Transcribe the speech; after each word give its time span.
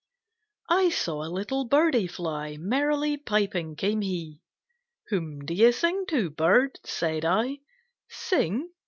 I 0.71 0.89
SAW 0.89 1.21
a 1.25 1.29
little 1.29 1.63
Birdie 1.65 2.07
fly, 2.07 2.57
Merrily 2.57 3.17
piping 3.17 3.75
came 3.75 4.01
he; 4.01 4.41
"Whom 5.09 5.45
d'ye 5.45 5.69
sing 5.69 6.07
to, 6.07 6.31
Bird?" 6.31 6.79
said 6.83 7.23
I; 7.23 7.59
"Sing? 8.09 8.71